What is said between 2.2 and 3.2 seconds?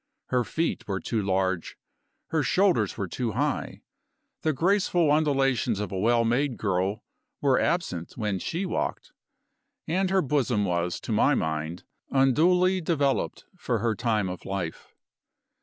her shoulders were